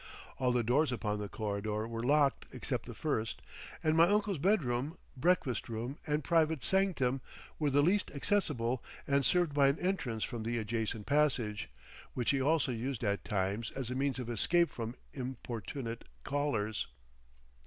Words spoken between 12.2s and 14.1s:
he also used at times as a